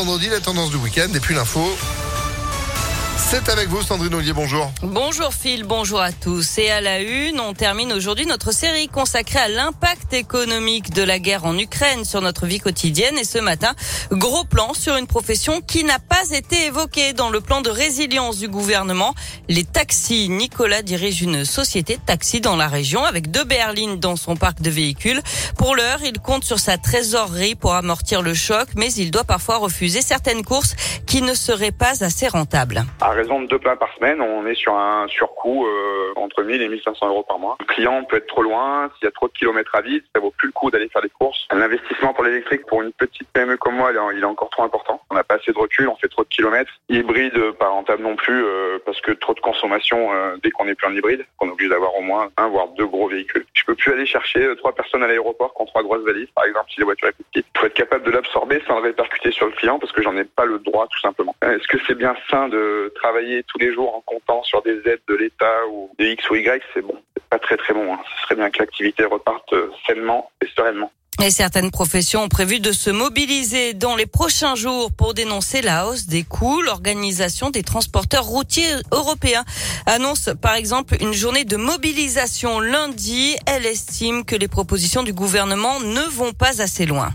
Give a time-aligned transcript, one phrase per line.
[0.00, 1.60] Vendredi, la tendance du week-end et puis l'info.
[3.30, 4.72] C'est avec vous, Sandrine Ollier, bonjour.
[4.82, 6.56] Bonjour Phil, bonjour à tous.
[6.56, 11.18] Et à la une, on termine aujourd'hui notre série consacrée à l'impact économique de la
[11.18, 13.18] guerre en Ukraine sur notre vie quotidienne.
[13.18, 13.74] Et ce matin,
[14.10, 18.38] gros plan sur une profession qui n'a pas été évoquée dans le plan de résilience
[18.38, 19.14] du gouvernement.
[19.50, 20.30] Les taxis.
[20.30, 24.62] Nicolas dirige une société de taxis dans la région avec deux berlines dans son parc
[24.62, 25.20] de véhicules.
[25.58, 29.58] Pour l'heure, il compte sur sa trésorerie pour amortir le choc, mais il doit parfois
[29.58, 30.74] refuser certaines courses
[31.04, 32.86] qui ne seraient pas assez rentables
[33.18, 36.68] raison de deux plats par semaine, on est sur un surcoût euh, entre 1000 et
[36.68, 37.56] 1500 euros par mois.
[37.58, 40.20] Le client peut être trop loin, s'il y a trop de kilomètres à vide, ça
[40.20, 41.48] vaut plus le coup d'aller faire des courses.
[41.52, 45.02] L'investissement pour l'électrique pour une petite PME comme moi, il est encore trop important.
[45.10, 46.70] On n'a pas assez de recul, on fait trop de kilomètres.
[46.88, 50.76] Hybride, pas rentable non plus, euh, parce que trop de consommation euh, dès qu'on est
[50.76, 53.44] plus en hybride, on est obligé d'avoir au moins un voire deux gros véhicules.
[53.52, 56.44] Je peux plus aller chercher trois personnes à l'aéroport qui ont trois grosses valises, par
[56.44, 57.46] exemple, si la voiture est petite.
[57.52, 60.16] Il faut être capable de l'absorber sans le répercuter sur le client parce que j'en
[60.16, 61.34] ai pas le droit tout simplement.
[61.42, 63.07] Est-ce que c'est bien sain de travailler
[63.46, 66.62] tous les jours en comptant sur des aides de l'État ou de X ou Y,
[66.74, 66.94] c'est bon.
[67.16, 67.92] C'est pas très très bon.
[67.92, 68.00] Hein.
[68.16, 70.92] Ce serait bien que l'activité reparte euh, sainement et sereinement.
[71.20, 75.88] Et certaines professions ont prévu de se mobiliser dans les prochains jours pour dénoncer la
[75.88, 76.62] hausse des coûts.
[76.62, 79.44] L'organisation des transporteurs routiers européens
[79.86, 83.34] annonce par exemple une journée de mobilisation lundi.
[83.46, 87.10] Elle estime que les propositions du gouvernement ne vont pas assez loin.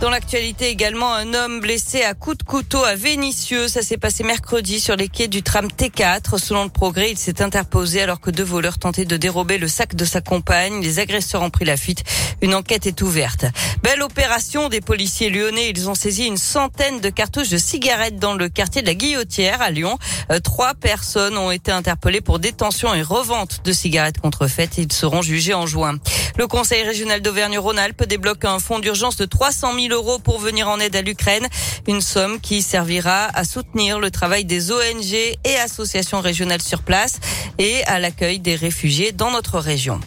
[0.00, 3.68] Dans l'actualité également, un homme blessé à coups de couteau à Vénissieux.
[3.68, 6.38] Ça s'est passé mercredi sur les quais du tram T4.
[6.38, 9.94] Selon le progrès, il s'est interposé alors que deux voleurs tentaient de dérober le sac
[9.94, 10.82] de sa compagne.
[10.82, 12.02] Les agresseurs ont pris la fuite.
[12.40, 13.44] Une enquête est ouverte.
[13.82, 15.68] Belle opération des policiers lyonnais.
[15.68, 19.60] Ils ont saisi une centaine de cartouches de cigarettes dans le quartier de la Guillotière
[19.60, 19.98] à Lyon.
[20.30, 24.78] Euh, trois personnes ont été interpellées pour détention et revente de cigarettes contrefaites.
[24.78, 25.98] Ils seront jugés en juin.
[26.38, 29.89] Le Conseil régional d'Auvergne-Rhône-Alpes débloque un fonds d'urgence de 300 000
[30.22, 31.46] pour venir en aide à l'Ukraine.
[31.88, 37.18] Une somme qui servira à soutenir le travail des ONG et associations régionales sur place
[37.58, 40.00] et à l'accueil des réfugiés dans notre région.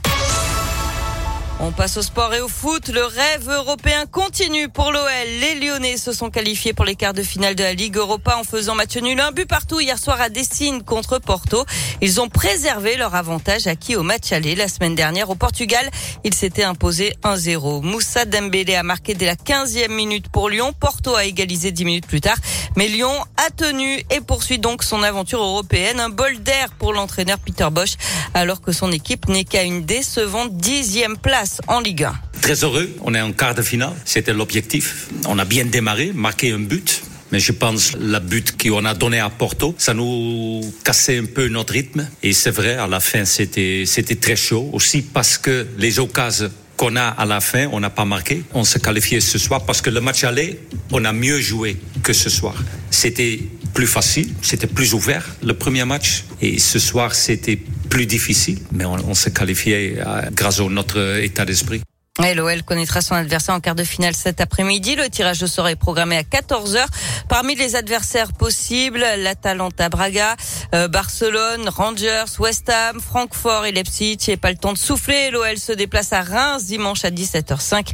[1.66, 2.90] On passe au sport et au foot.
[2.90, 5.08] Le rêve européen continue pour l'OL.
[5.40, 8.44] Les Lyonnais se sont qualifiés pour les quarts de finale de la Ligue Europa en
[8.44, 11.64] faisant match nul un but partout hier soir à Dessine contre Porto.
[12.02, 15.90] Ils ont préservé leur avantage acquis au match aller la semaine dernière au Portugal.
[16.26, 17.82] Ils s'étaient imposés 1-0.
[17.82, 20.74] Moussa Dembélé a marqué dès la 15e minute pour Lyon.
[20.78, 22.38] Porto a égalisé 10 minutes plus tard.
[22.76, 26.00] Mais Lyon a tenu et poursuit donc son aventure européenne.
[26.00, 27.94] Un bol d'air pour l'entraîneur Peter Bosch
[28.34, 32.14] alors que son équipe n'est qu'à une décevante dixième place en Ligue 1.
[32.42, 35.08] Très heureux, on est en quart de finale, c'était l'objectif.
[35.28, 37.04] On a bien démarré, marqué un but.
[37.32, 41.48] Mais je pense le but qu'on a donné à Porto, ça nous cassait un peu
[41.48, 42.08] notre rythme.
[42.22, 44.70] Et c'est vrai, à la fin, c'était, c'était très chaud.
[44.72, 48.44] Aussi parce que les occasions qu'on a à la fin, on n'a pas marqué.
[48.54, 50.60] On s'est qualifié ce soir parce que le match aller,
[50.92, 52.56] on a mieux joué que ce soir.
[52.90, 53.40] C'était
[53.74, 56.26] plus facile, c'était plus ouvert le premier match.
[56.42, 61.46] Et ce soir, c'était plus difficile, mais on, s'est qualifié euh, grâce à notre état
[61.46, 61.82] d'esprit.
[62.20, 64.96] L'OL connaîtra son adversaire en quart de finale cet après-midi.
[64.96, 66.86] Le tirage de sort est programmé à 14h.
[67.28, 70.36] Parmi les adversaires possibles, l'Atalanta Braga,
[70.76, 74.20] euh, Barcelone, Rangers, West Ham, Francfort et Leipzig.
[74.28, 75.32] Il pas le temps de souffler.
[75.32, 77.94] L'OL se déplace à Reims dimanche à 17h05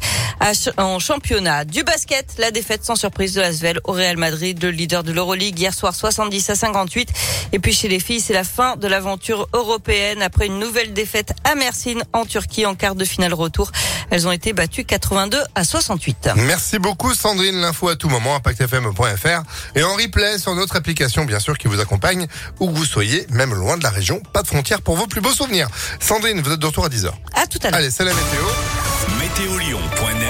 [0.78, 1.64] en championnat.
[1.64, 5.58] Du basket, la défaite sans surprise de Svel au Real Madrid, le leader de l'Euroleague
[5.58, 7.10] hier soir 70 à 58.
[7.54, 11.32] Et puis chez les filles, c'est la fin de l'aventure européenne après une nouvelle défaite
[11.46, 13.72] à Mersin en Turquie en quart de finale retour.
[14.10, 16.30] Elles ont été battues 82 à 68.
[16.36, 17.60] Merci beaucoup Sandrine.
[17.62, 19.44] L'info à tout moment, impactfm.fr
[19.76, 22.28] et en replay sur notre application bien sûr qui vous accompagne
[22.60, 24.22] où que vous soyez, même loin de la région.
[24.34, 25.70] Pas de frontières pour vos plus beaux souvenirs.
[26.00, 27.12] Sandrine, vous êtes de retour à 10h.
[27.36, 27.80] À tout à l'heure.
[27.80, 28.42] Allez, c'est la météo.
[29.20, 30.20] Météolion.net